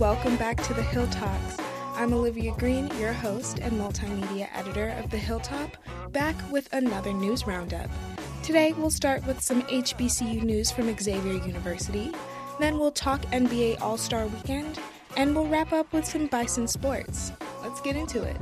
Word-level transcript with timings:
welcome 0.00 0.34
back 0.36 0.56
to 0.56 0.72
the 0.72 0.82
Hill 0.82 1.06
Talks. 1.08 1.58
I'm 1.94 2.14
Olivia 2.14 2.54
Green, 2.56 2.90
your 2.98 3.12
host 3.12 3.58
and 3.58 3.72
multimedia 3.72 4.48
editor 4.54 4.96
of 4.98 5.10
The 5.10 5.18
Hilltop, 5.18 5.76
back 6.10 6.34
with 6.50 6.72
another 6.72 7.12
news 7.12 7.46
roundup. 7.46 7.90
Today, 8.42 8.72
we'll 8.72 8.88
start 8.88 9.26
with 9.26 9.42
some 9.42 9.60
HBCU 9.64 10.42
news 10.42 10.70
from 10.70 10.96
Xavier 10.98 11.44
University, 11.46 12.12
then 12.58 12.78
we'll 12.78 12.92
talk 12.92 13.20
NBA 13.26 13.82
All 13.82 13.98
Star 13.98 14.26
Weekend, 14.26 14.78
and 15.18 15.34
we'll 15.34 15.46
wrap 15.48 15.74
up 15.74 15.92
with 15.92 16.06
some 16.06 16.28
Bison 16.28 16.66
sports. 16.66 17.32
Let's 17.62 17.82
get 17.82 17.94
into 17.94 18.22
it. 18.22 18.36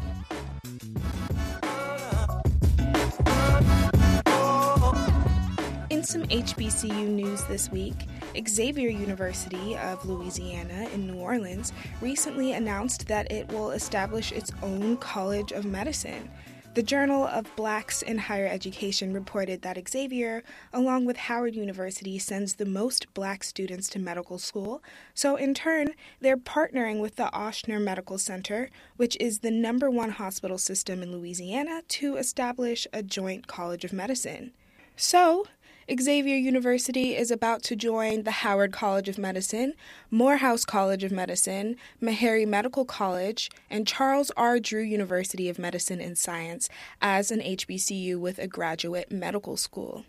In 5.90 6.04
some 6.04 6.22
HBCU 6.22 7.08
news 7.08 7.42
this 7.46 7.68
week, 7.72 8.06
Xavier 8.46 8.90
University 8.90 9.76
of 9.76 10.04
Louisiana 10.04 10.88
in 10.92 11.06
New 11.06 11.18
Orleans 11.18 11.72
recently 12.00 12.52
announced 12.52 13.08
that 13.08 13.32
it 13.32 13.48
will 13.48 13.70
establish 13.70 14.32
its 14.32 14.52
own 14.62 14.96
College 14.98 15.52
of 15.52 15.64
Medicine. 15.64 16.30
The 16.74 16.82
Journal 16.84 17.26
of 17.26 17.56
Blacks 17.56 18.02
in 18.02 18.18
Higher 18.18 18.46
Education 18.46 19.12
reported 19.12 19.62
that 19.62 19.82
Xavier, 19.88 20.44
along 20.72 21.06
with 21.06 21.16
Howard 21.16 21.56
University, 21.56 22.20
sends 22.20 22.54
the 22.54 22.66
most 22.66 23.12
black 23.14 23.42
students 23.42 23.88
to 23.88 23.98
medical 23.98 24.38
school. 24.38 24.80
So, 25.12 25.34
in 25.34 25.54
turn, 25.54 25.88
they're 26.20 26.36
partnering 26.36 27.00
with 27.00 27.16
the 27.16 27.30
Ochsner 27.32 27.82
Medical 27.82 28.18
Center, 28.18 28.70
which 28.96 29.16
is 29.18 29.40
the 29.40 29.50
number 29.50 29.90
one 29.90 30.10
hospital 30.10 30.58
system 30.58 31.02
in 31.02 31.10
Louisiana, 31.10 31.82
to 31.88 32.16
establish 32.16 32.86
a 32.92 33.02
joint 33.02 33.48
college 33.48 33.84
of 33.84 33.92
medicine. 33.92 34.52
So, 34.94 35.46
Xavier 35.90 36.36
University 36.36 37.16
is 37.16 37.30
about 37.30 37.62
to 37.62 37.74
join 37.74 38.24
the 38.24 38.30
Howard 38.30 38.72
College 38.72 39.08
of 39.08 39.16
Medicine, 39.16 39.72
Morehouse 40.10 40.66
College 40.66 41.02
of 41.02 41.10
Medicine, 41.10 41.76
Meharry 42.02 42.46
Medical 42.46 42.84
College, 42.84 43.50
and 43.70 43.86
Charles 43.86 44.30
R. 44.36 44.60
Drew 44.60 44.82
University 44.82 45.48
of 45.48 45.58
Medicine 45.58 45.98
and 45.98 46.18
Science 46.18 46.68
as 47.00 47.30
an 47.30 47.40
HBCU 47.40 48.18
with 48.18 48.38
a 48.38 48.46
graduate 48.46 49.10
medical 49.10 49.56
school. 49.56 50.04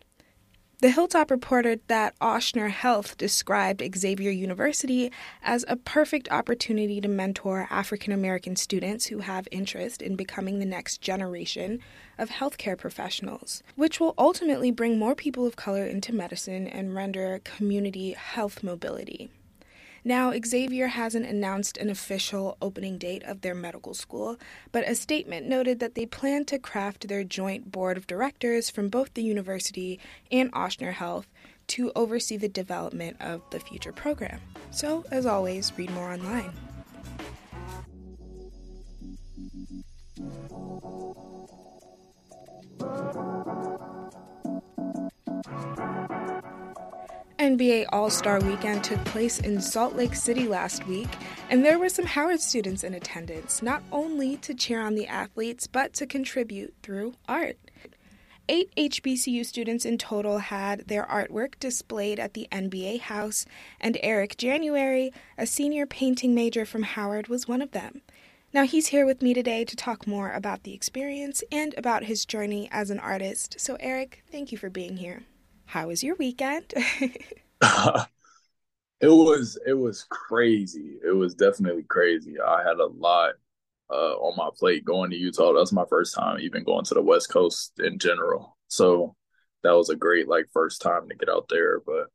The 0.81 0.91
Hilltop 0.91 1.29
reported 1.29 1.81
that 1.87 2.17
Ochsner 2.19 2.69
Health 2.69 3.17
described 3.17 3.83
Xavier 3.97 4.31
University 4.31 5.11
as 5.43 5.65
a 5.67 5.75
perfect 5.75 6.31
opportunity 6.31 7.01
to 7.01 7.09
mentor 7.09 7.67
African 7.69 8.13
American 8.13 8.55
students 8.55 9.07
who 9.07 9.19
have 9.19 9.45
interest 9.51 10.01
in 10.01 10.15
becoming 10.15 10.59
the 10.59 10.65
next 10.65 11.01
generation 11.01 11.81
of 12.17 12.29
healthcare 12.29 12.77
professionals, 12.77 13.61
which 13.75 13.99
will 13.99 14.13
ultimately 14.17 14.71
bring 14.71 14.97
more 14.97 15.15
people 15.15 15.45
of 15.45 15.57
color 15.57 15.85
into 15.85 16.15
medicine 16.15 16.65
and 16.65 16.95
render 16.95 17.41
community 17.43 18.13
health 18.13 18.63
mobility. 18.63 19.29
Now, 20.03 20.33
Xavier 20.45 20.87
hasn't 20.87 21.25
announced 21.25 21.77
an 21.77 21.89
official 21.89 22.57
opening 22.61 22.97
date 22.97 23.23
of 23.23 23.41
their 23.41 23.55
medical 23.55 23.93
school, 23.93 24.37
but 24.71 24.87
a 24.87 24.95
statement 24.95 25.47
noted 25.47 25.79
that 25.79 25.95
they 25.95 26.05
plan 26.05 26.45
to 26.45 26.59
craft 26.59 27.07
their 27.07 27.23
joint 27.23 27.71
board 27.71 27.97
of 27.97 28.07
directors 28.07 28.69
from 28.69 28.89
both 28.89 29.13
the 29.13 29.23
university 29.23 29.99
and 30.31 30.51
Ochsner 30.53 30.93
Health 30.93 31.27
to 31.67 31.91
oversee 31.95 32.37
the 32.37 32.49
development 32.49 33.17
of 33.19 33.41
the 33.51 33.59
future 33.59 33.91
program. 33.91 34.39
So, 34.71 35.05
as 35.11 35.25
always, 35.25 35.71
read 35.77 35.91
more 35.91 36.11
online. 36.11 36.51
NBA 47.39 47.85
All 47.93 48.09
Star 48.09 48.41
Weekend 48.41 48.83
took 48.83 49.01
place 49.05 49.39
in 49.39 49.61
Salt 49.61 49.95
Lake 49.95 50.13
City 50.13 50.45
last 50.45 50.85
week, 50.87 51.07
and 51.49 51.63
there 51.63 51.79
were 51.79 51.87
some 51.87 52.05
Howard 52.05 52.41
students 52.41 52.83
in 52.83 52.93
attendance, 52.93 53.61
not 53.61 53.81
only 53.93 54.35
to 54.37 54.53
cheer 54.53 54.81
on 54.81 54.95
the 54.95 55.07
athletes, 55.07 55.65
but 55.65 55.93
to 55.93 56.05
contribute 56.05 56.73
through 56.83 57.13
art. 57.29 57.57
Eight 58.49 58.75
HBCU 58.75 59.45
students 59.45 59.85
in 59.85 59.97
total 59.97 60.39
had 60.39 60.89
their 60.89 61.05
artwork 61.05 61.57
displayed 61.61 62.19
at 62.19 62.33
the 62.33 62.49
NBA 62.51 62.99
House, 62.99 63.45
and 63.79 63.97
Eric 64.03 64.35
January, 64.35 65.13
a 65.37 65.47
senior 65.47 65.85
painting 65.85 66.35
major 66.35 66.65
from 66.65 66.83
Howard, 66.83 67.29
was 67.29 67.47
one 67.47 67.61
of 67.61 67.71
them. 67.71 68.01
Now, 68.51 68.65
he's 68.65 68.87
here 68.87 69.05
with 69.05 69.21
me 69.21 69.33
today 69.33 69.63
to 69.63 69.77
talk 69.77 70.05
more 70.05 70.33
about 70.33 70.63
the 70.63 70.73
experience 70.73 71.41
and 71.53 71.73
about 71.77 72.03
his 72.03 72.25
journey 72.25 72.67
as 72.69 72.89
an 72.89 72.99
artist. 72.99 73.61
So, 73.61 73.77
Eric, 73.79 74.25
thank 74.29 74.51
you 74.51 74.57
for 74.57 74.69
being 74.69 74.97
here. 74.97 75.23
How 75.69 75.87
was 75.87 76.03
your 76.03 76.15
weekend? 76.15 76.73
it 77.61 78.07
was 79.01 79.55
it 79.67 79.73
was 79.73 80.03
crazy. 80.09 80.97
It 81.05 81.11
was 81.15 81.35
definitely 81.35 81.83
crazy. 81.83 82.37
I 82.41 82.63
had 82.63 82.77
a 82.77 82.87
lot 82.87 83.33
uh, 83.91 84.15
on 84.15 84.35
my 84.35 84.49
plate 84.57 84.83
going 84.83 85.11
to 85.11 85.15
Utah. 85.15 85.53
That's 85.53 85.71
my 85.71 85.85
first 85.87 86.15
time 86.15 86.39
even 86.39 86.63
going 86.63 86.85
to 86.85 86.95
the 86.95 87.03
West 87.03 87.29
Coast 87.29 87.73
in 87.77 87.99
general. 87.99 88.57
So 88.67 89.15
that 89.61 89.73
was 89.73 89.89
a 89.89 89.95
great 89.95 90.27
like 90.27 90.47
first 90.51 90.81
time 90.81 91.07
to 91.07 91.15
get 91.15 91.29
out 91.29 91.45
there, 91.49 91.81
but 91.81 92.07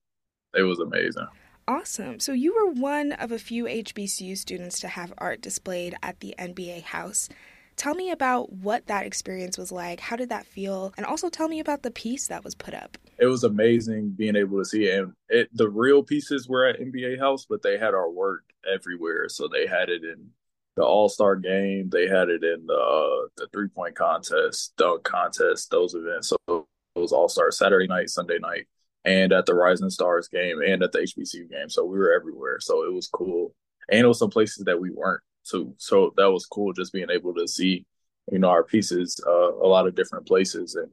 it 0.58 0.62
was 0.62 0.80
amazing. 0.80 1.28
Awesome. 1.68 2.18
So 2.18 2.32
you 2.32 2.54
were 2.56 2.72
one 2.72 3.12
of 3.12 3.30
a 3.30 3.38
few 3.38 3.66
HBCU 3.66 4.36
students 4.36 4.80
to 4.80 4.88
have 4.88 5.14
art 5.18 5.40
displayed 5.40 5.94
at 6.02 6.18
the 6.18 6.34
NBA 6.40 6.82
house. 6.82 7.28
Tell 7.76 7.94
me 7.94 8.10
about 8.10 8.52
what 8.52 8.88
that 8.88 9.06
experience 9.06 9.56
was 9.56 9.70
like. 9.70 10.00
How 10.00 10.16
did 10.16 10.28
that 10.30 10.44
feel? 10.44 10.92
And 10.96 11.06
also 11.06 11.28
tell 11.28 11.46
me 11.46 11.60
about 11.60 11.84
the 11.84 11.92
piece 11.92 12.26
that 12.26 12.42
was 12.42 12.56
put 12.56 12.74
up. 12.74 12.98
It 13.18 13.26
was 13.26 13.44
amazing 13.44 14.10
being 14.10 14.36
able 14.36 14.58
to 14.58 14.64
see 14.64 14.86
it. 14.86 14.98
And 15.00 15.12
it, 15.28 15.48
the 15.52 15.68
real 15.68 16.02
pieces 16.02 16.48
were 16.48 16.64
at 16.64 16.80
NBA 16.80 17.18
House, 17.18 17.46
but 17.48 17.62
they 17.62 17.78
had 17.78 17.94
our 17.94 18.10
work 18.10 18.44
everywhere. 18.72 19.28
So 19.28 19.48
they 19.48 19.66
had 19.66 19.88
it 19.88 20.04
in 20.04 20.30
the 20.76 20.82
All 20.82 21.08
Star 21.08 21.36
game, 21.36 21.88
they 21.90 22.08
had 22.08 22.28
it 22.28 22.42
in 22.42 22.66
the 22.66 22.74
uh, 22.74 23.28
the 23.36 23.48
three 23.52 23.68
point 23.68 23.94
contest, 23.94 24.74
dunk 24.76 25.04
contest, 25.04 25.70
those 25.70 25.94
events. 25.94 26.28
So 26.28 26.66
it 26.96 26.98
was 26.98 27.12
All 27.12 27.28
Star 27.28 27.50
Saturday 27.50 27.86
night, 27.86 28.10
Sunday 28.10 28.38
night, 28.40 28.66
and 29.04 29.32
at 29.32 29.46
the 29.46 29.54
Rising 29.54 29.90
Stars 29.90 30.28
game, 30.28 30.60
and 30.60 30.82
at 30.82 30.92
the 30.92 31.00
HBCU 31.00 31.50
game. 31.50 31.70
So 31.70 31.84
we 31.84 31.98
were 31.98 32.12
everywhere. 32.12 32.58
So 32.60 32.84
it 32.84 32.92
was 32.92 33.08
cool. 33.08 33.54
And 33.90 34.00
it 34.00 34.06
was 34.06 34.18
some 34.18 34.30
places 34.30 34.64
that 34.64 34.80
we 34.80 34.90
weren't 34.90 35.22
so 35.44 35.74
so 35.76 36.12
that 36.16 36.30
was 36.30 36.46
cool 36.46 36.72
just 36.72 36.92
being 36.92 37.10
able 37.10 37.34
to 37.34 37.46
see 37.46 37.86
you 38.32 38.38
know 38.38 38.48
our 38.48 38.64
pieces 38.64 39.22
uh, 39.26 39.54
a 39.54 39.68
lot 39.68 39.86
of 39.86 39.94
different 39.94 40.26
places 40.26 40.74
and 40.74 40.90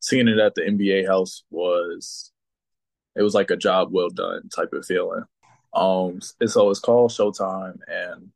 seeing 0.00 0.28
it 0.28 0.38
at 0.38 0.54
the 0.54 0.62
NBA 0.62 1.06
house 1.06 1.44
was 1.50 2.32
it 3.16 3.22
was 3.22 3.34
like 3.34 3.50
a 3.50 3.56
job 3.56 3.88
well 3.92 4.08
done 4.08 4.48
type 4.48 4.72
of 4.72 4.86
feeling. 4.86 5.24
Um, 5.74 6.20
and 6.40 6.50
so 6.50 6.70
it's 6.70 6.80
called 6.80 7.10
Showtime, 7.10 7.78
and 7.86 8.30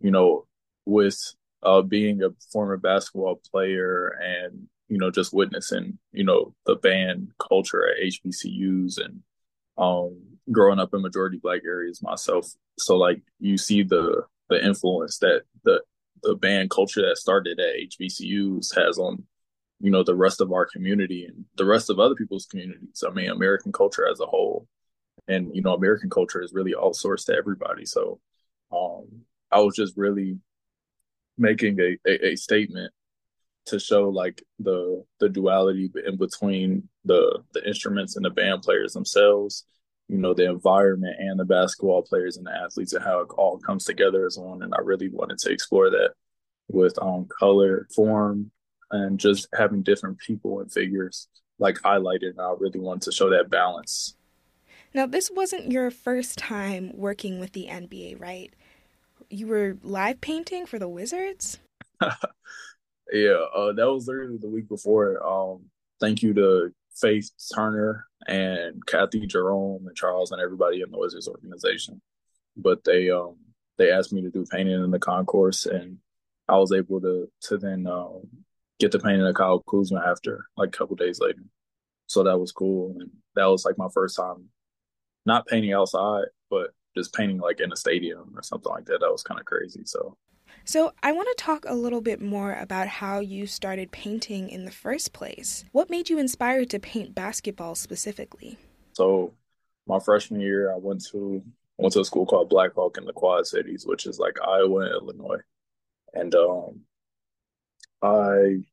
you 0.00 0.10
know, 0.10 0.46
with 0.84 1.18
uh, 1.62 1.82
being 1.82 2.22
a 2.22 2.30
former 2.52 2.76
basketball 2.76 3.40
player 3.50 4.08
and 4.20 4.66
you 4.88 4.98
know 4.98 5.10
just 5.10 5.32
witnessing 5.32 5.98
you 6.12 6.24
know 6.24 6.54
the 6.66 6.74
band 6.76 7.30
culture 7.38 7.86
at 7.88 8.02
HBCUs 8.02 8.98
and 9.02 9.20
um, 9.78 10.20
growing 10.50 10.80
up 10.80 10.92
in 10.92 11.02
majority 11.02 11.38
black 11.40 11.62
areas 11.64 12.02
myself, 12.02 12.52
so 12.78 12.96
like 12.96 13.22
you 13.38 13.56
see 13.56 13.82
the 13.82 14.24
the 14.48 14.64
influence 14.64 15.18
that 15.18 15.42
the 15.64 15.82
the 16.22 16.34
band 16.34 16.70
culture 16.70 17.02
that 17.02 17.16
started 17.16 17.58
at 17.58 17.76
HBCUs 17.90 18.74
has 18.76 18.98
on 18.98 19.24
you 19.82 19.90
know 19.90 20.04
the 20.04 20.14
rest 20.14 20.40
of 20.40 20.52
our 20.52 20.64
community 20.64 21.26
and 21.26 21.44
the 21.56 21.64
rest 21.64 21.90
of 21.90 21.98
other 21.98 22.14
people's 22.14 22.46
communities. 22.46 23.02
I 23.06 23.10
mean, 23.10 23.28
American 23.30 23.72
culture 23.72 24.08
as 24.08 24.20
a 24.20 24.26
whole, 24.26 24.68
and 25.26 25.54
you 25.54 25.60
know, 25.60 25.74
American 25.74 26.08
culture 26.08 26.40
is 26.40 26.54
really 26.54 26.72
outsourced 26.72 27.26
to 27.26 27.34
everybody. 27.34 27.84
So, 27.84 28.20
um, 28.72 29.06
I 29.50 29.60
was 29.60 29.74
just 29.74 29.96
really 29.96 30.38
making 31.36 31.80
a, 31.80 31.98
a, 32.06 32.28
a 32.32 32.36
statement 32.36 32.92
to 33.66 33.80
show 33.80 34.08
like 34.08 34.42
the 34.60 35.04
the 35.18 35.28
duality 35.28 35.90
in 36.06 36.16
between 36.16 36.88
the 37.04 37.40
the 37.52 37.66
instruments 37.66 38.16
and 38.16 38.24
the 38.24 38.30
band 38.30 38.62
players 38.62 38.92
themselves 38.92 39.64
you 40.08 40.18
know 40.18 40.34
the 40.34 40.48
environment 40.48 41.14
and 41.18 41.38
the 41.38 41.44
basketball 41.44 42.02
players 42.02 42.36
and 42.36 42.46
the 42.46 42.52
athletes 42.52 42.92
and 42.92 43.04
how 43.04 43.20
it 43.20 43.28
all 43.38 43.58
comes 43.58 43.84
together 43.84 44.26
as 44.26 44.36
one 44.36 44.62
and 44.62 44.74
i 44.74 44.80
really 44.82 45.08
wanted 45.08 45.38
to 45.38 45.52
explore 45.52 45.90
that 45.90 46.10
with 46.68 46.98
um 47.00 47.26
color 47.38 47.86
form 47.94 48.50
and 48.92 49.18
just 49.18 49.48
having 49.56 49.82
different 49.82 50.18
people 50.18 50.60
and 50.60 50.72
figures 50.72 51.28
like 51.58 51.76
highlighted 51.80 52.30
and 52.30 52.40
i 52.40 52.52
really 52.58 52.80
wanted 52.80 53.02
to 53.02 53.12
show 53.12 53.30
that 53.30 53.50
balance. 53.50 54.14
Now 54.94 55.06
this 55.06 55.30
wasn't 55.34 55.72
your 55.72 55.90
first 55.90 56.38
time 56.38 56.92
working 56.94 57.40
with 57.40 57.52
the 57.52 57.66
nba 57.68 58.20
right? 58.20 58.52
You 59.28 59.46
were 59.46 59.78
live 59.82 60.20
painting 60.20 60.66
for 60.66 60.78
the 60.78 60.88
wizards? 60.88 61.58
Yeah 63.12 63.44
uh, 63.54 63.72
that 63.72 63.92
was 63.92 64.08
literally 64.08 64.38
the 64.38 64.48
week 64.48 64.68
before 64.68 65.22
um 65.26 65.64
thank 66.00 66.22
you 66.22 66.32
to 66.32 66.72
faith 66.94 67.30
turner 67.54 68.06
and 68.26 68.84
Kathy 68.86 69.26
Jerome 69.26 69.86
and 69.86 69.96
Charles 69.96 70.30
and 70.30 70.40
everybody 70.40 70.82
in 70.82 70.90
the 70.90 70.98
Wizards 70.98 71.28
organization. 71.28 72.00
But 72.56 72.84
they 72.84 73.10
um 73.10 73.36
they 73.78 73.90
asked 73.90 74.12
me 74.12 74.22
to 74.22 74.30
do 74.30 74.44
painting 74.50 74.82
in 74.82 74.90
the 74.90 74.98
concourse 74.98 75.66
and 75.66 75.98
I 76.48 76.56
was 76.58 76.72
able 76.72 77.00
to 77.00 77.30
to 77.42 77.58
then 77.58 77.86
um, 77.86 78.22
get 78.82 78.90
the 78.90 78.98
painting 78.98 79.24
of 79.24 79.34
Kyle 79.34 79.60
Kuzma 79.60 80.02
after 80.04 80.44
like 80.56 80.70
a 80.70 80.72
couple 80.72 80.96
days 80.96 81.20
later. 81.20 81.44
So 82.08 82.24
that 82.24 82.38
was 82.38 82.50
cool 82.50 82.96
and 82.98 83.10
that 83.36 83.46
was 83.46 83.64
like 83.64 83.78
my 83.78 83.88
first 83.94 84.16
time 84.16 84.48
not 85.24 85.46
painting 85.46 85.72
outside, 85.72 86.24
but 86.50 86.70
just 86.96 87.14
painting 87.14 87.38
like 87.38 87.60
in 87.60 87.72
a 87.72 87.76
stadium 87.76 88.34
or 88.36 88.42
something 88.42 88.72
like 88.72 88.86
that. 88.86 88.98
That 89.00 89.12
was 89.12 89.22
kind 89.22 89.38
of 89.38 89.46
crazy. 89.46 89.82
So 89.84 90.16
so, 90.64 90.92
I 91.02 91.10
want 91.10 91.28
to 91.28 91.42
talk 91.42 91.64
a 91.66 91.74
little 91.74 92.00
bit 92.00 92.20
more 92.20 92.54
about 92.54 92.86
how 92.86 93.18
you 93.18 93.46
started 93.46 93.90
painting 93.90 94.48
in 94.48 94.64
the 94.64 94.70
first 94.70 95.12
place. 95.12 95.64
What 95.72 95.90
made 95.90 96.08
you 96.08 96.18
inspired 96.18 96.70
to 96.70 96.78
paint 96.78 97.16
basketball 97.16 97.74
specifically? 97.74 98.58
So, 98.92 99.32
my 99.88 99.98
freshman 99.98 100.40
year, 100.40 100.72
I 100.72 100.76
went 100.76 101.04
to 101.10 101.42
went 101.78 101.94
to 101.94 102.00
a 102.00 102.04
school 102.04 102.26
called 102.26 102.50
Blackhawk 102.50 102.96
in 102.96 103.06
the 103.06 103.12
Quad 103.12 103.46
Cities, 103.46 103.86
which 103.86 104.06
is 104.06 104.20
like 104.20 104.36
Iowa 104.46 104.82
and 104.82 104.92
Illinois, 104.92 105.40
and 106.14 106.32
um, 106.34 106.80
I 108.02 108.64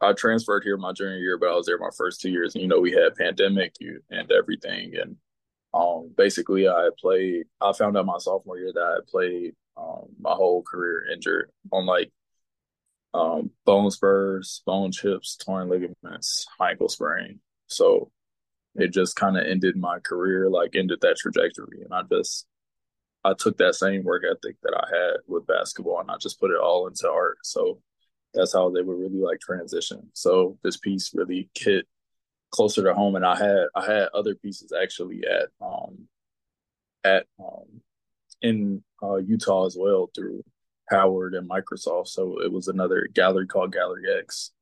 I 0.00 0.12
transferred 0.12 0.62
here 0.64 0.76
my 0.76 0.92
junior 0.92 1.18
year, 1.18 1.38
but 1.38 1.50
I 1.50 1.54
was 1.54 1.66
there 1.66 1.78
my 1.78 1.90
first 1.96 2.20
two 2.20 2.30
years, 2.30 2.54
and 2.54 2.62
you 2.62 2.68
know 2.68 2.80
we 2.80 2.92
had 2.92 3.16
pandemic 3.16 3.74
and 4.10 4.30
everything, 4.30 4.94
and 4.96 5.16
um, 5.74 6.12
basically 6.16 6.68
I 6.68 6.90
played. 7.00 7.46
I 7.60 7.72
found 7.72 7.96
out 7.96 8.06
my 8.06 8.18
sophomore 8.18 8.58
year 8.58 8.72
that 8.72 8.80
I 8.80 8.98
played 9.08 9.54
um, 9.76 10.06
my 10.20 10.32
whole 10.32 10.62
career 10.62 11.04
injured 11.12 11.50
on 11.72 11.86
like 11.86 12.10
um, 13.14 13.50
bone 13.64 13.90
spurs, 13.90 14.62
bone 14.66 14.92
chips, 14.92 15.36
torn 15.36 15.68
ligaments, 15.68 16.46
ankle 16.60 16.88
sprain. 16.88 17.40
So 17.66 18.10
it 18.74 18.92
just 18.92 19.16
kind 19.16 19.36
of 19.36 19.46
ended 19.46 19.76
my 19.76 19.98
career, 20.00 20.48
like 20.48 20.76
ended 20.76 21.00
that 21.02 21.16
trajectory. 21.16 21.82
And 21.82 21.92
I 21.92 22.02
just, 22.10 22.46
I 23.24 23.34
took 23.34 23.58
that 23.58 23.74
same 23.74 24.04
work 24.04 24.22
ethic 24.24 24.56
that 24.62 24.74
I 24.74 24.86
had 24.94 25.16
with 25.26 25.46
basketball 25.46 26.00
and 26.00 26.10
I 26.10 26.16
just 26.18 26.40
put 26.40 26.50
it 26.50 26.60
all 26.60 26.86
into 26.86 27.10
art. 27.10 27.38
So 27.42 27.80
that's 28.34 28.52
how 28.52 28.70
they 28.70 28.82
would 28.82 28.98
really 28.98 29.20
like 29.20 29.40
transition. 29.40 30.08
So 30.12 30.58
this 30.62 30.76
piece 30.76 31.12
really 31.14 31.48
hit 31.54 31.86
closer 32.50 32.82
to 32.84 32.94
home. 32.94 33.16
And 33.16 33.24
I 33.24 33.36
had, 33.36 33.66
I 33.74 33.84
had 33.84 34.08
other 34.14 34.34
pieces 34.34 34.72
actually 34.72 35.22
at, 35.26 35.48
um, 35.60 36.08
at, 37.04 37.26
um, 37.40 37.80
in 38.42 38.82
uh, 39.02 39.16
Utah 39.16 39.66
as 39.66 39.76
well 39.78 40.10
through 40.14 40.44
Howard 40.90 41.34
and 41.34 41.48
Microsoft. 41.48 42.08
So 42.08 42.40
it 42.42 42.52
was 42.52 42.68
another 42.68 43.08
gallery 43.12 43.46
called 43.46 43.72
Gallery 43.72 44.04
X. 44.18 44.52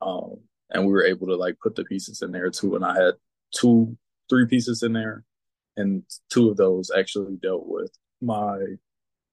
Um, 0.00 0.38
and 0.70 0.84
we 0.84 0.92
were 0.92 1.04
able 1.04 1.26
to 1.28 1.36
like 1.36 1.58
put 1.60 1.74
the 1.74 1.84
pieces 1.84 2.22
in 2.22 2.32
there 2.32 2.50
too. 2.50 2.76
And 2.76 2.84
I 2.84 2.94
had 2.94 3.14
two, 3.54 3.96
three 4.28 4.46
pieces 4.46 4.82
in 4.82 4.92
there, 4.92 5.24
and 5.76 6.02
two 6.30 6.50
of 6.50 6.56
those 6.56 6.90
actually 6.96 7.36
dealt 7.36 7.66
with 7.66 7.90
my 8.20 8.58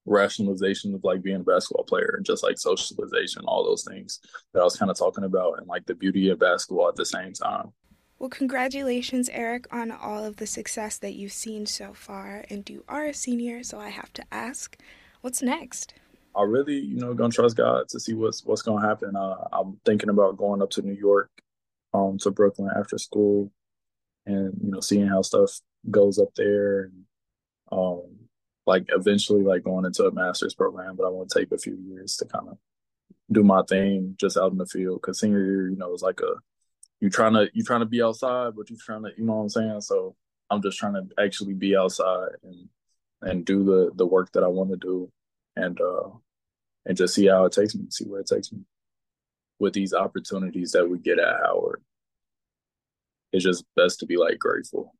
rationalization 0.06 0.94
of 0.94 1.04
like 1.04 1.22
being 1.22 1.42
a 1.42 1.44
basketball 1.44 1.84
player 1.84 2.16
and 2.18 2.26
just 2.26 2.44
like 2.44 2.58
socialization, 2.58 3.44
all 3.46 3.64
those 3.64 3.84
things 3.84 4.20
that 4.54 4.62
I 4.62 4.64
was 4.64 4.78
kind 4.78 4.92
of 4.92 4.98
talking 4.98 5.24
about, 5.24 5.60
and 5.60 5.68
like 5.68 5.86
the 5.86 5.96
beauty 5.96 6.30
of 6.30 6.40
basketball 6.40 6.90
at 6.90 6.96
the 6.96 7.06
same 7.06 7.34
time. 7.34 7.72
Well, 8.20 8.30
congratulations, 8.30 9.30
Eric, 9.30 9.68
on 9.74 9.92
all 9.92 10.24
of 10.24 10.38
the 10.38 10.48
success 10.48 10.98
that 11.00 11.16
you've 11.16 11.34
seen 11.34 11.66
so 11.66 11.94
far. 11.94 12.46
And 12.50 12.70
you 12.70 12.84
are 12.88 13.06
a 13.06 13.14
senior, 13.14 13.62
so 13.64 13.80
I 13.80 13.90
have 13.90 14.14
to 14.14 14.24
ask, 14.32 14.80
what's 15.22 15.42
next? 15.42 15.94
I 16.36 16.44
really, 16.44 16.80
you 16.80 16.98
know, 16.98 17.14
gonna 17.14 17.32
trust 17.32 17.58
God 17.58 17.88
to 17.90 18.00
see 18.00 18.14
what's 18.14 18.44
what's 18.46 18.62
gonna 18.62 18.86
happen. 18.86 19.16
Uh, 19.16 19.48
I'm 19.52 19.80
thinking 19.86 20.10
about 20.10 20.38
going 20.38 20.62
up 20.62 20.70
to 20.72 20.82
New 20.82 20.94
York, 20.94 21.30
um, 21.94 22.18
to 22.20 22.32
Brooklyn 22.32 22.70
after 22.78 22.98
school, 22.98 23.52
and 24.26 24.54
you 24.62 24.72
know, 24.72 24.82
seeing 24.82 25.08
how 25.08 25.22
stuff 25.22 25.60
goes 25.90 26.20
up 26.20 26.34
there, 26.36 26.84
and 26.84 27.04
um, 27.72 28.04
like 28.66 28.86
eventually, 28.90 29.44
like 29.44 29.64
going 29.64 29.86
into 29.86 30.06
a 30.06 30.12
master's 30.12 30.54
program. 30.54 30.96
But 30.96 31.06
I 31.06 31.10
want 31.10 31.30
to 31.30 31.40
take 31.40 31.52
a 31.52 31.58
few 31.58 31.78
years 31.88 32.18
to 32.18 32.26
kind 32.26 32.50
of 32.50 32.58
do 33.32 33.44
my 33.44 33.64
thing 33.64 34.16
just 34.20 34.38
out 34.38 34.52
in 34.52 34.58
the 34.58 34.66
field 34.66 35.02
because 35.02 35.20
senior 35.20 35.44
year, 35.44 35.70
you 35.70 35.76
know, 35.76 35.94
is 35.94 36.02
like 36.02 36.20
a 36.22 36.36
you 37.02 37.10
trying 37.10 37.34
to 37.34 37.50
you 37.54 37.64
trying 37.64 37.82
to 37.82 37.86
be 37.86 38.02
outside, 38.02 38.54
but 38.56 38.70
you 38.70 38.78
trying 38.78 39.04
to 39.04 39.12
you 39.18 39.26
know 39.26 39.34
what 39.34 39.44
I'm 39.44 39.50
saying. 39.50 39.82
So 39.82 40.16
I'm 40.50 40.62
just 40.62 40.78
trying 40.78 40.94
to 40.94 41.08
actually 41.24 41.54
be 41.54 41.76
outside 41.76 42.30
and 42.44 42.70
and 43.22 43.46
do 43.46 43.64
the 43.64 43.92
the 43.96 44.06
work 44.06 44.32
that 44.34 44.44
I 44.44 44.48
want 44.48 44.72
to 44.72 44.78
do, 44.78 45.12
and 45.56 45.80
uh 45.80 46.10
and 46.86 46.98
just 46.98 47.16
see 47.16 47.28
how 47.28 47.46
it 47.46 47.52
takes 47.52 47.76
me, 47.76 47.86
see 47.90 48.06
where 48.06 48.22
it 48.22 48.28
takes 48.28 48.52
me 48.52 48.60
with 49.60 49.74
these 49.74 49.94
opportunities 49.94 50.72
that 50.72 50.90
we 50.90 51.00
get 51.00 51.20
at 51.20 51.42
Howard. 51.46 51.82
It's 53.32 53.44
just 53.44 53.66
best 53.76 54.00
to 54.00 54.06
be 54.06 54.18
like 54.18 54.40
grateful. 54.40 54.94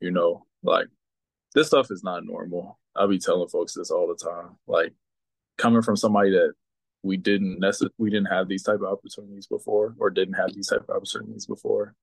You 0.00 0.10
know, 0.10 0.46
like 0.62 0.88
this 1.54 1.68
stuff 1.68 1.90
is 1.90 2.04
not 2.04 2.24
normal. 2.24 2.78
I'll 2.94 3.08
be 3.08 3.18
telling 3.18 3.48
folks 3.48 3.74
this 3.74 3.90
all 3.90 4.06
the 4.06 4.16
time. 4.16 4.56
Like 4.66 4.92
coming 5.58 5.82
from 5.82 5.96
somebody 5.96 6.30
that 6.30 6.52
we 7.02 7.16
didn't 7.16 7.58
necessarily 7.60 7.94
we 7.98 8.10
didn't 8.10 8.30
have 8.30 8.48
these 8.48 8.62
type 8.62 8.80
of 8.80 8.84
opportunities 8.84 9.46
before 9.46 9.94
or 9.98 10.10
didn't 10.10 10.34
have 10.34 10.52
these 10.54 10.68
type 10.68 10.84
of 10.88 10.96
opportunities 10.96 11.46
before 11.46 11.94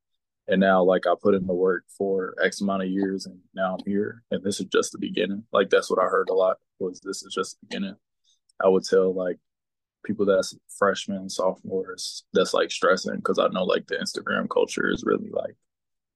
and 0.47 0.59
now 0.59 0.83
like 0.83 1.05
i 1.05 1.13
put 1.21 1.35
in 1.35 1.45
the 1.45 1.53
work 1.53 1.83
for 1.97 2.35
x 2.43 2.61
amount 2.61 2.83
of 2.83 2.89
years 2.89 3.25
and 3.25 3.37
now 3.53 3.75
i'm 3.75 3.85
here 3.85 4.23
and 4.31 4.43
this 4.43 4.59
is 4.59 4.65
just 4.67 4.91
the 4.91 4.97
beginning 4.97 5.43
like 5.51 5.69
that's 5.69 5.89
what 5.89 5.99
i 5.99 6.07
heard 6.07 6.29
a 6.29 6.33
lot 6.33 6.57
was 6.79 6.99
this 7.01 7.23
is 7.23 7.33
just 7.33 7.59
the 7.59 7.67
beginning 7.67 7.95
i 8.63 8.67
would 8.67 8.83
tell 8.83 9.13
like 9.13 9.37
people 10.05 10.25
that's 10.25 10.55
freshmen 10.77 11.29
sophomores 11.29 12.23
that's 12.33 12.53
like 12.53 12.71
stressing 12.71 13.17
because 13.17 13.39
i 13.39 13.47
know 13.49 13.63
like 13.63 13.85
the 13.87 13.95
instagram 13.95 14.49
culture 14.49 14.89
is 14.89 15.03
really 15.05 15.29
like 15.31 15.55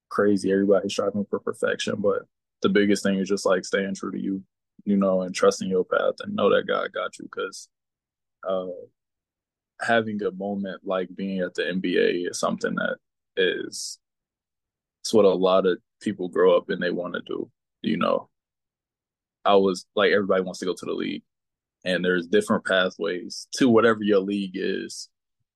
crazy 0.09 0.51
everybody's 0.51 0.91
striving 0.91 1.25
for 1.29 1.39
perfection 1.39 1.95
but 1.97 2.23
the 2.61 2.69
biggest 2.69 3.03
thing 3.03 3.17
is 3.17 3.29
just 3.29 3.45
like 3.45 3.65
staying 3.65 3.95
true 3.95 4.11
to 4.11 4.19
you 4.19 4.43
you 4.85 4.97
know 4.97 5.21
and 5.21 5.35
trusting 5.35 5.69
your 5.69 5.83
path 5.83 6.15
and 6.21 6.35
know 6.35 6.49
that 6.49 6.67
god 6.67 6.91
got 6.91 7.17
you 7.19 7.25
because 7.25 7.69
uh, 8.47 8.67
having 9.79 10.21
a 10.23 10.31
moment 10.31 10.81
like 10.83 11.13
being 11.15 11.39
at 11.39 11.53
the 11.53 11.63
NBA 11.63 12.29
is 12.29 12.39
something 12.39 12.75
that 12.75 12.97
is 13.37 13.99
it's 15.01 15.13
what 15.13 15.25
a 15.25 15.29
lot 15.29 15.65
of 15.65 15.79
people 15.99 16.29
grow 16.29 16.55
up 16.55 16.69
and 16.69 16.81
they 16.81 16.91
want 16.91 17.15
to 17.15 17.21
do. 17.21 17.49
You 17.81 17.97
know, 17.97 18.29
I 19.43 19.55
was 19.55 19.85
like 19.95 20.11
everybody 20.11 20.43
wants 20.43 20.59
to 20.59 20.65
go 20.65 20.75
to 20.75 20.85
the 20.85 20.93
league, 20.93 21.23
and 21.83 22.05
there's 22.05 22.27
different 22.27 22.65
pathways 22.65 23.47
to 23.55 23.69
whatever 23.69 24.03
your 24.03 24.19
league 24.19 24.51
is. 24.53 25.09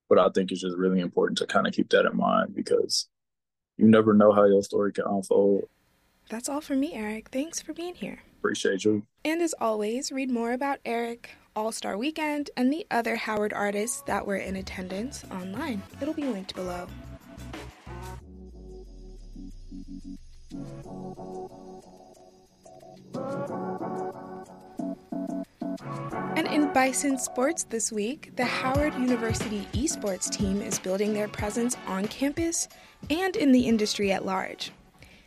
But 0.10 0.20
I 0.20 0.30
think 0.30 0.52
it's 0.52 0.62
just 0.62 0.78
really 0.78 1.00
important 1.00 1.38
to 1.40 1.48
kind 1.48 1.68
of 1.68 1.74
keep 1.74 1.90
that 1.90 2.06
in 2.06 2.16
mind 2.16 2.56
because 2.56 3.08
you 3.78 3.88
never 3.88 4.14
know 4.14 4.32
how 4.32 4.46
your 4.46 4.64
story 4.64 4.92
can 4.92 5.06
unfold. 5.08 5.66
That's 6.30 6.50
all 6.50 6.62
for 6.62 6.76
me, 6.76 6.94
Eric. 6.94 7.30
Thanks 7.32 7.62
for 7.62 7.74
being 7.74 7.96
here. 7.96 8.20
Appreciate 8.40 8.84
you. 8.84 9.04
And 9.24 9.42
as 9.42 9.54
always, 9.60 10.12
read 10.12 10.30
more 10.30 10.54
about 10.54 10.80
Eric 10.86 11.32
all 11.56 11.72
Star 11.72 11.98
Weekend, 11.98 12.50
and 12.58 12.72
the 12.72 12.86
other 12.92 13.16
Howard 13.16 13.54
artists 13.54 14.02
that 14.04 14.28
were 14.28 14.36
in 14.36 14.58
attendance 14.58 15.24
online. 15.32 15.82
It'll 16.02 16.14
be 16.14 16.26
linked 16.26 16.54
below. 16.54 16.88
And 26.36 26.48
in 26.48 26.74
Bison 26.74 27.18
sports 27.18 27.64
this 27.64 27.92
week, 27.92 28.36
the 28.36 28.44
Howard 28.44 28.94
University 28.96 29.66
esports 29.72 30.30
team 30.30 30.62
is 30.62 30.78
building 30.78 31.14
their 31.14 31.30
presence 31.30 31.78
on 31.88 32.08
campus 32.08 32.68
and 33.10 33.38
in 33.38 33.54
the 33.54 33.62
industry 33.62 34.12
at 34.12 34.26
large. 34.26 34.74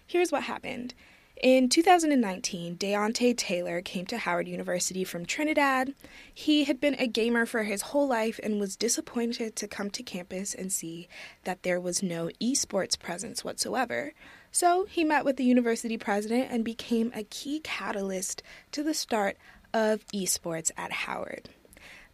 Here's 0.09 0.33
what 0.33 0.45
happened. 0.45 0.95
In 1.43 1.69
2019, 1.69 2.79
Deontay 2.79 3.37
Taylor 3.37 3.83
came 3.83 4.07
to 4.07 4.17
Howard 4.17 4.49
University 4.49 5.05
from 5.05 5.27
Trinidad. 5.27 5.93
He 6.33 6.65
had 6.65 6.81
been 6.81 6.95
a 6.95 7.07
gamer 7.07 7.45
for 7.45 7.65
his 7.65 7.83
whole 7.83 8.09
life 8.09 8.41
and 8.43 8.59
was 8.59 8.75
disappointed 8.75 9.55
to 9.57 9.69
come 9.69 9.91
to 9.91 10.03
campus 10.03 10.55
and 10.55 10.73
see 10.73 11.09
that 11.45 11.63
there 11.63 11.79
was 11.79 12.03
no 12.03 12.31
esports 12.41 12.99
presence 12.99 13.45
whatsoever. 13.45 14.15
So 14.51 14.87
he 14.87 15.05
met 15.05 15.27
with 15.27 15.37
the 15.37 15.45
university 15.45 15.99
president 15.99 16.51
and 16.51 16.65
became 16.65 17.13
a 17.15 17.25
key 17.25 17.61
catalyst 17.61 18.43
to 18.73 18.83
the 18.83 18.95
start 18.95 19.37
of 19.75 20.07
esports 20.07 20.71
at 20.79 20.91
Howard. 20.91 21.51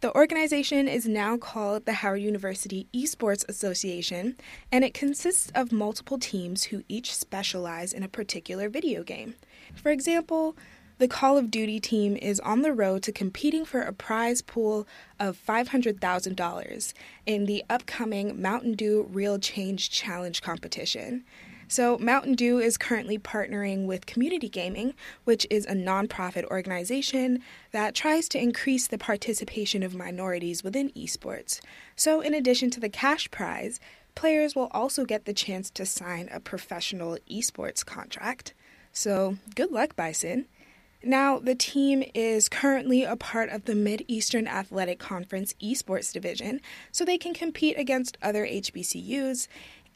The 0.01 0.15
organization 0.15 0.87
is 0.87 1.07
now 1.07 1.37
called 1.37 1.85
the 1.85 1.93
Howard 1.93 2.21
University 2.21 2.85
Esports 2.93 3.47
Association, 3.47 4.35
and 4.71 4.83
it 4.83 4.93
consists 4.93 5.51
of 5.55 5.71
multiple 5.71 6.19
teams 6.19 6.65
who 6.65 6.83
each 6.89 7.15
specialize 7.15 7.93
in 7.93 8.03
a 8.03 8.09
particular 8.09 8.67
video 8.67 9.03
game. 9.03 9.35
For 9.73 9.91
example, 9.91 10.55
the 10.97 11.07
Call 11.07 11.37
of 11.37 11.49
Duty 11.49 11.79
team 11.79 12.17
is 12.17 12.39
on 12.41 12.61
the 12.61 12.73
road 12.73 13.03
to 13.03 13.11
competing 13.11 13.65
for 13.65 13.81
a 13.81 13.93
prize 13.93 14.41
pool 14.41 14.85
of 15.19 15.39
$500,000 15.47 16.93
in 17.25 17.45
the 17.45 17.63
upcoming 17.69 18.41
Mountain 18.41 18.73
Dew 18.73 19.07
Real 19.09 19.39
Change 19.39 19.89
Challenge 19.89 20.41
competition. 20.41 21.23
So, 21.67 21.97
Mountain 21.97 22.35
Dew 22.35 22.59
is 22.59 22.77
currently 22.77 23.17
partnering 23.17 23.85
with 23.85 24.05
Community 24.05 24.49
Gaming, 24.49 24.93
which 25.23 25.47
is 25.49 25.65
a 25.65 25.73
nonprofit 25.73 26.45
organization 26.45 27.41
that 27.71 27.95
tries 27.95 28.29
to 28.29 28.41
increase 28.41 28.87
the 28.87 28.97
participation 28.97 29.81
of 29.81 29.95
minorities 29.95 30.63
within 30.63 30.91
esports. 30.91 31.59
So, 31.95 32.21
in 32.21 32.33
addition 32.33 32.69
to 32.71 32.79
the 32.79 32.89
cash 32.89 33.29
prize, 33.31 33.79
players 34.13 34.55
will 34.55 34.69
also 34.71 35.05
get 35.05 35.25
the 35.25 35.33
chance 35.33 35.69
to 35.71 35.85
sign 35.85 36.29
a 36.31 36.39
professional 36.39 37.17
esports 37.29 37.85
contract. 37.85 38.53
So, 38.91 39.37
good 39.55 39.71
luck, 39.71 39.95
Bison. 39.95 40.45
Now, 41.03 41.37
the 41.37 41.53
team 41.53 42.03
is 42.15 42.49
currently 42.49 43.03
a 43.03 43.15
part 43.15 43.49
of 43.49 43.65
the 43.65 43.75
Mid 43.75 44.03
Eastern 44.07 44.47
Athletic 44.47 44.97
Conference 44.97 45.53
esports 45.61 46.11
division, 46.11 46.61
so 46.91 47.05
they 47.05 47.17
can 47.17 47.33
compete 47.33 47.77
against 47.77 48.17
other 48.23 48.45
HBCUs 48.45 49.47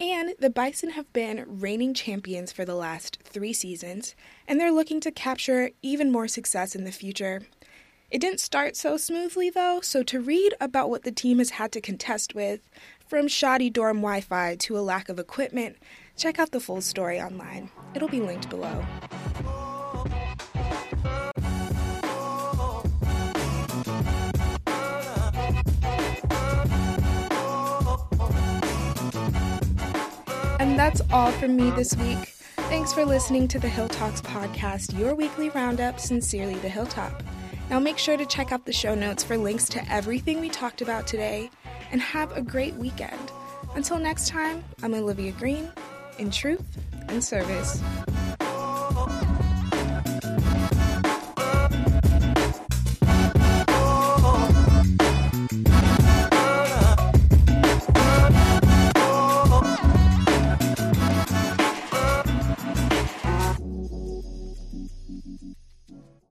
And 0.01 0.33
the 0.39 0.49
Bison 0.49 0.91
have 0.91 1.11
been 1.11 1.43
reigning 1.45 1.93
champions 1.93 2.53
for 2.53 2.63
the 2.63 2.75
last 2.75 3.19
three 3.23 3.51
seasons, 3.51 4.15
and 4.47 4.57
they're 4.57 4.71
looking 4.71 5.01
to 5.01 5.11
capture 5.11 5.71
even 5.81 6.09
more 6.09 6.29
success 6.29 6.73
in 6.73 6.85
the 6.85 6.91
future. 6.91 7.41
It 8.09 8.21
didn't 8.21 8.39
start 8.39 8.77
so 8.77 8.95
smoothly, 8.95 9.49
though, 9.49 9.81
so 9.81 10.01
to 10.03 10.21
read 10.21 10.53
about 10.61 10.89
what 10.89 11.03
the 11.03 11.11
team 11.11 11.39
has 11.39 11.51
had 11.51 11.73
to 11.73 11.81
contest 11.81 12.33
with, 12.33 12.61
from 13.07 13.27
shoddy 13.27 13.69
dorm 13.69 13.97
Wi 13.97 14.21
Fi 14.21 14.55
to 14.55 14.77
a 14.77 14.79
lack 14.79 15.09
of 15.09 15.19
equipment, 15.19 15.75
check 16.15 16.39
out 16.39 16.51
the 16.51 16.61
full 16.61 16.81
story 16.81 17.19
online. 17.19 17.69
It'll 17.93 18.07
be 18.07 18.21
linked 18.21 18.49
below. 18.49 18.85
That's 30.79 31.01
all 31.11 31.29
from 31.33 31.57
me 31.57 31.69
this 31.71 31.93
week. 31.97 32.17
Thanks 32.69 32.93
for 32.93 33.03
listening 33.03 33.49
to 33.49 33.59
the 33.59 33.67
Hilltalks 33.67 34.21
podcast, 34.21 34.97
your 34.97 35.13
weekly 35.13 35.49
roundup. 35.49 35.99
Sincerely, 35.99 36.53
the 36.55 36.69
Hilltop. 36.69 37.21
Now 37.69 37.79
make 37.79 37.97
sure 37.97 38.15
to 38.15 38.25
check 38.25 38.53
out 38.53 38.65
the 38.65 38.71
show 38.71 38.95
notes 38.95 39.21
for 39.21 39.37
links 39.37 39.67
to 39.69 39.91
everything 39.91 40.39
we 40.39 40.47
talked 40.47 40.81
about 40.81 41.05
today, 41.05 41.49
and 41.91 41.99
have 41.99 42.31
a 42.31 42.41
great 42.41 42.75
weekend. 42.75 43.29
Until 43.75 43.99
next 43.99 44.29
time, 44.29 44.63
I'm 44.81 44.93
Olivia 44.93 45.33
Green, 45.33 45.69
in 46.17 46.31
truth 46.31 46.63
and 47.09 47.21
service. 47.21 47.83